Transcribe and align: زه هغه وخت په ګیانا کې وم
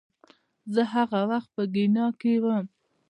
زه 0.73 0.81
هغه 0.93 1.19
وخت 1.31 1.49
په 1.55 1.63
ګیانا 1.73 2.05
کې 2.19 2.33
وم 2.43 2.65